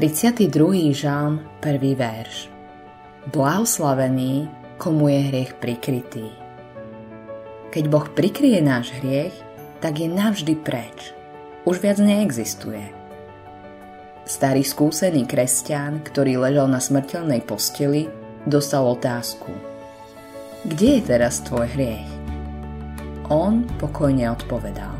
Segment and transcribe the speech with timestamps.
[0.00, 0.96] 32.
[0.96, 2.48] žalm, prvý verš.
[3.36, 4.48] Blahoslavený,
[4.80, 6.32] komu je hriech prikrytý.
[7.68, 9.36] Keď Boh prikrie náš hriech,
[9.84, 11.12] tak je navždy preč.
[11.68, 12.80] Už viac neexistuje.
[14.24, 18.08] Starý skúsený kresťan, ktorý ležal na smrteľnej posteli,
[18.48, 19.52] dostal otázku.
[20.64, 22.08] Kde je teraz tvoj hriech?
[23.28, 24.96] On pokojne odpovedal.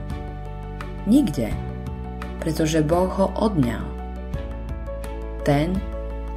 [1.09, 1.57] Nikde,
[2.45, 3.90] pretože Boh ho odňal
[5.43, 5.77] ten,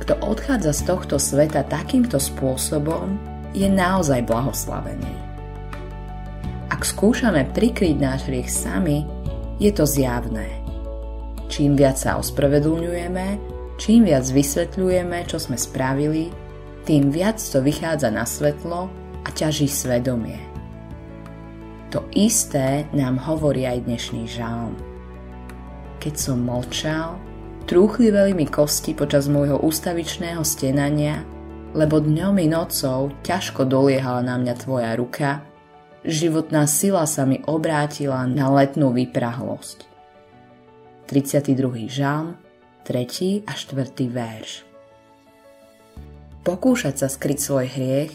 [0.04, 3.16] kto odchádza z tohto sveta takýmto spôsobom,
[3.56, 5.14] je naozaj blahoslavený.
[6.74, 9.06] Ak skúšame prikryť náš hriech sami,
[9.62, 10.50] je to zjavné.
[11.48, 13.38] Čím viac sa ospravedlňujeme,
[13.78, 16.34] čím viac vysvetľujeme, čo sme spravili,
[16.84, 18.90] tým viac to vychádza na svetlo
[19.24, 20.42] a ťaží svedomie.
[21.94, 24.74] To isté nám hovorí aj dnešný žalm.
[26.02, 27.22] Keď som mlčal,
[27.64, 31.24] Trúchliveli mi kosti počas môjho ústavičného stenania,
[31.72, 35.48] lebo dňom i nocou ťažko doliehala na mňa tvoja ruka,
[36.04, 39.88] životná sila sa mi obrátila na letnú vyprahlosť.
[41.08, 41.88] 32.
[41.88, 42.36] žalm,
[42.84, 43.48] 3.
[43.48, 44.12] a 4.
[44.12, 44.68] verš
[46.44, 48.12] Pokúšať sa skryť svoj hriech,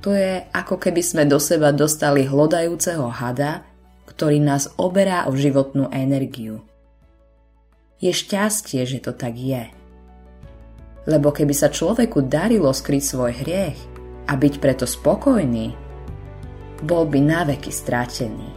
[0.00, 3.60] to je ako keby sme do seba dostali hlodajúceho hada,
[4.08, 6.64] ktorý nás oberá o životnú energiu–
[8.00, 9.68] je šťastie, že to tak je.
[11.04, 13.78] Lebo keby sa človeku darilo skryť svoj hriech
[14.28, 15.76] a byť preto spokojný,
[16.80, 18.48] bol by naveky stratený.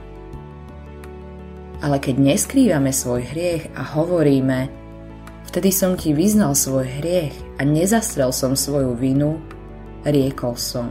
[1.83, 4.71] Ale keď neskrývame svoj hriech a hovoríme,
[5.51, 9.43] vtedy som ti vyznal svoj hriech a nezastrel som svoju vinu,
[10.07, 10.87] riekol som.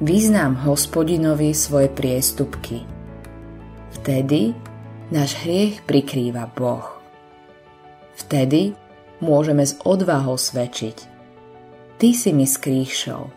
[0.00, 2.88] Vyznám hospodinovi svoje priestupky.
[4.00, 4.56] Vtedy
[5.12, 7.01] náš hriech prikrýva Boh.
[8.22, 8.72] Vtedy
[9.18, 11.10] môžeme s odvahou svedčiť.
[11.98, 13.30] Ty si mi skrýšou,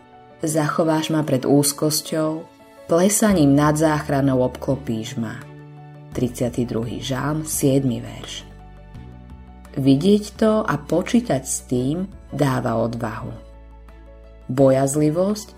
[0.46, 2.46] zachováš ma pred úzkosťou,
[2.86, 5.42] plesaním nad záchranou obklopíš ma.
[6.14, 7.02] 32.
[7.02, 7.82] žám, 7.
[7.82, 8.46] verš.
[9.76, 13.34] Vidieť to a počítať s tým dáva odvahu.
[14.48, 15.48] Bojazlivosť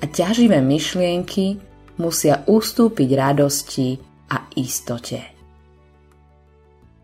[0.00, 1.60] a ťaživé myšlienky
[2.00, 4.00] musia ustúpiť radosti
[4.32, 5.31] a istote.